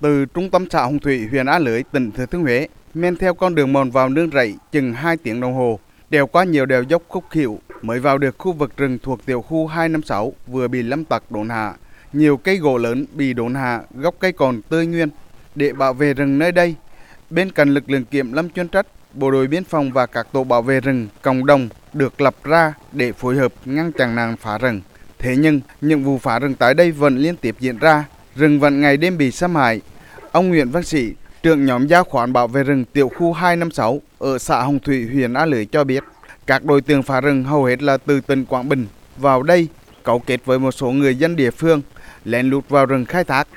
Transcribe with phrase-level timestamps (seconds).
[0.00, 3.34] từ trung tâm xã Hồng Thủy, huyện Á Lưới, tỉnh Thừa Thiên Huế, men theo
[3.34, 5.78] con đường mòn vào nương rẫy chừng 2 tiếng đồng hồ,
[6.10, 9.42] đèo qua nhiều đèo dốc khúc khỉu mới vào được khu vực rừng thuộc tiểu
[9.42, 11.74] khu 256 vừa bị lâm tặc đốn hạ.
[12.12, 15.08] Nhiều cây gỗ lớn bị đốn hạ, gốc cây còn tươi nguyên.
[15.54, 16.74] Để bảo vệ rừng nơi đây,
[17.30, 20.44] bên cạnh lực lượng kiểm lâm chuyên trách, bộ đội biên phòng và các tổ
[20.44, 24.58] bảo vệ rừng cộng đồng được lập ra để phối hợp ngăn chặn nạn phá
[24.58, 24.80] rừng.
[25.18, 28.04] Thế nhưng, những vụ phá rừng tại đây vẫn liên tiếp diễn ra,
[28.36, 29.80] rừng vẫn ngày đêm bị xâm hại.
[30.32, 31.12] Ông Nguyễn Văn Sĩ,
[31.42, 35.34] trưởng nhóm gia khoán bảo vệ rừng tiểu khu 256 ở xã Hồng Thủy, huyện
[35.34, 36.04] A Lưới cho biết,
[36.46, 38.86] các đối tượng phá rừng hầu hết là từ tỉnh Quảng Bình
[39.16, 39.68] vào đây
[40.02, 41.82] cấu kết với một số người dân địa phương
[42.24, 43.48] lén lút vào rừng khai thác.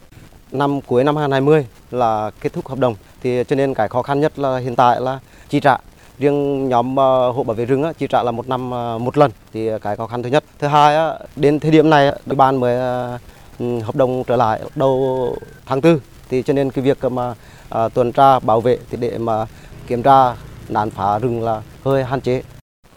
[0.51, 4.19] Năm cuối năm 2020 là kết thúc hợp đồng thì cho nên cái khó khăn
[4.19, 5.19] nhất là hiện tại là
[5.49, 5.77] chi trả
[6.19, 9.31] riêng nhóm ờ, hộ bảo vệ rừng chi trả là một năm ờ, một lần
[9.53, 12.75] thì cái khó khăn thứ nhất thứ hai đến thời điểm này địa bàn mới
[12.75, 13.17] ờ,
[13.59, 16.01] Ừ, hợp đồng trở lại đầu tháng tư.
[16.29, 17.33] Thì cho nên cái việc mà
[17.69, 19.45] à, tuần tra bảo vệ thì để mà
[19.87, 20.35] kiểm tra
[20.69, 22.43] nạn phá rừng là hơi hạn chế.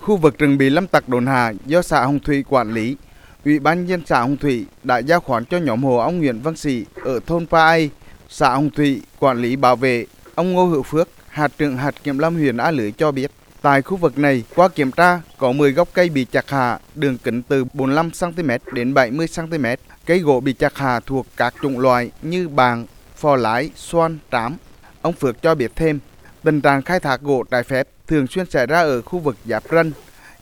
[0.00, 2.96] Khu vực rừng bị lâm tặc đồn hà do xã Hồng Thủy quản lý,
[3.44, 6.56] Ủy ban nhân xã Hồng Thủy đã giao khoán cho nhóm hộ ông Nguyễn Văn
[6.56, 7.90] Sĩ ở thôn Pa Ai,
[8.28, 10.06] xã Hồng Thủy quản lý bảo vệ.
[10.34, 13.30] Ông Ngô Hữu Phước, hạt trưởng hạt kiểm lâm huyện A Lưới cho biết,
[13.62, 17.18] tại khu vực này qua kiểm tra có 10 gốc cây bị chặt hạ, đường
[17.18, 19.64] kính từ 45 cm đến 70 cm.
[20.06, 24.56] Cây gỗ bị chặt hạ thuộc các chủng loại như bàng, phò lái, xoan, trám.
[25.02, 25.98] Ông Phước cho biết thêm,
[26.42, 29.62] tình trạng khai thác gỗ trái phép thường xuyên xảy ra ở khu vực giáp
[29.70, 29.90] ranh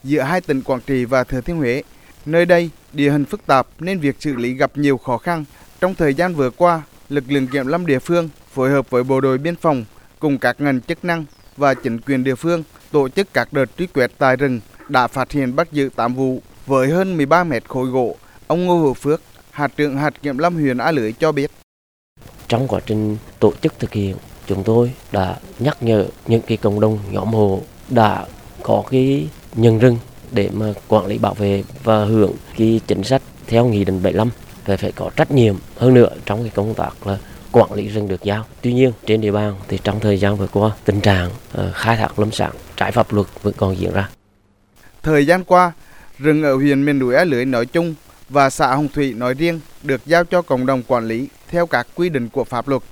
[0.04, 1.82] giữa hai tỉnh Quảng Trị và Thừa Thiên Huế.
[2.26, 5.44] Nơi đây, địa hình phức tạp nên việc xử lý gặp nhiều khó khăn.
[5.80, 9.20] Trong thời gian vừa qua, lực lượng kiểm lâm địa phương phối hợp với bộ
[9.20, 9.84] đội biên phòng
[10.18, 11.24] cùng các ngành chức năng
[11.60, 15.32] và chính quyền địa phương tổ chức các đợt truy quét tại rừng đã phát
[15.32, 18.16] hiện bắt giữ 8 vụ với hơn 13 mét khối gỗ.
[18.46, 21.50] Ông Ngô Hữu Phước, hạt trưởng hạt kiểm lâm huyện A Lưới cho biết.
[22.48, 26.80] Trong quá trình tổ chức thực hiện chúng tôi đã nhắc nhở những cái cộng
[26.80, 28.26] đồng nhóm hộ đã
[28.62, 29.98] có cái nhân rừng
[30.32, 34.30] để mà quản lý bảo vệ và hưởng cái chính sách theo nghị định 75
[34.66, 37.18] về phải có trách nhiệm hơn nữa trong cái công tác là
[37.52, 38.44] quản lý rừng được giao.
[38.62, 41.96] Tuy nhiên trên địa bàn thì trong thời gian vừa qua tình trạng ờ, khai
[41.96, 44.08] thác lâm sản trái pháp luật vẫn còn diễn ra.
[45.02, 45.72] Thời gian qua,
[46.18, 47.94] rừng ở huyện miền núi A Lưới nói chung
[48.28, 51.86] và xã Hồng Thủy nói riêng được giao cho cộng đồng quản lý theo các
[51.94, 52.82] quy định của pháp luật.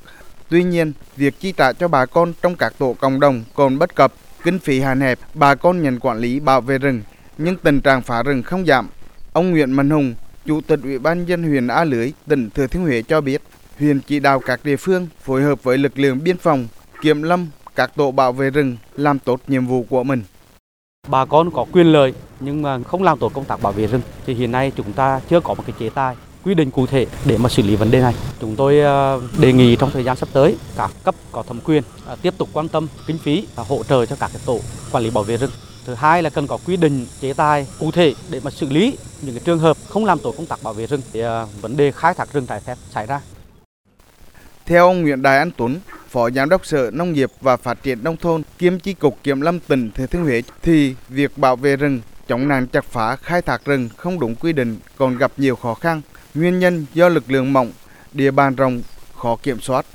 [0.48, 3.94] Tuy nhiên, việc chi trả cho bà con trong các tổ cộng đồng còn bất
[3.94, 4.12] cập,
[4.44, 7.02] kinh phí hạn hẹp, bà con nhận quản lý bảo vệ rừng,
[7.38, 8.88] nhưng tình trạng phá rừng không giảm.
[9.32, 10.14] Ông Nguyễn Mạnh Hùng,
[10.46, 13.42] Chủ tịch Ủy ban dân huyện A Lưới, tỉnh Thừa Thiên Huế cho biết,
[13.78, 16.66] huyện chỉ đạo các địa phương phối hợp với lực lượng biên phòng,
[17.02, 20.22] kiểm lâm, các tổ bảo vệ rừng làm tốt nhiệm vụ của mình.
[21.08, 24.00] Bà con có quyền lợi nhưng mà không làm tốt công tác bảo vệ rừng
[24.26, 27.06] thì hiện nay chúng ta chưa có một cái chế tài quy định cụ thể
[27.26, 28.14] để mà xử lý vấn đề này.
[28.40, 31.82] Chúng tôi ờ, đề nghị trong thời gian sắp tới các cấp có thẩm quyền
[32.06, 34.60] ờ, tiếp tục quan tâm kinh phí và hỗ trợ cho các tổ
[34.92, 35.50] quản lý bảo vệ rừng.
[35.84, 38.96] Thứ hai là cần có quy định chế tài cụ thể để mà xử lý
[39.22, 41.76] những cái trường hợp không làm tổ công tác bảo vệ rừng thì ờ, vấn
[41.76, 43.20] đề khai thác rừng trái phép xảy ra.
[44.68, 45.76] Theo ông Nguyễn Đại Anh Tuấn,
[46.08, 49.40] Phó Giám đốc Sở Nông nghiệp và Phát triển Nông thôn kiêm chi cục Kiểm
[49.40, 53.42] lâm tỉnh Thừa Thiên Huế, thì việc bảo vệ rừng, chống nạn chặt phá khai
[53.42, 56.00] thác rừng không đúng quy định còn gặp nhiều khó khăn.
[56.34, 57.70] Nguyên nhân do lực lượng mỏng,
[58.12, 58.80] địa bàn rộng,
[59.14, 59.86] khó kiểm soát.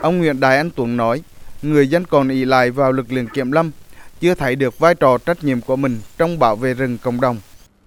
[0.00, 1.22] Ông Nguyễn Đại Anh Tuấn nói,
[1.62, 3.70] người dân còn ỷ lại vào lực lượng kiểm lâm,
[4.20, 7.36] chưa thấy được vai trò trách nhiệm của mình trong bảo vệ rừng cộng đồng.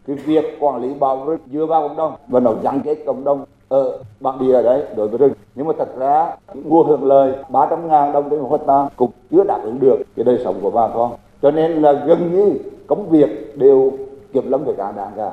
[0.08, 2.96] Cái việc quản lý bảo vệ rừng dựa vào cộng đồng và nó gắn kết
[3.06, 5.34] cộng đồng Ờ, ở bản địa ở đấy, đối với rừng.
[5.56, 6.36] Nhưng mà thật ra
[6.66, 10.24] mua hưởng lời 300 ngàn đồng trên một hecta cũng chưa đáp ứng được cái
[10.24, 11.12] đời sống của bà con.
[11.42, 12.58] Cho nên là gần như
[12.88, 13.92] công việc đều
[14.34, 15.32] kiểm lâm phải cả đảng cả.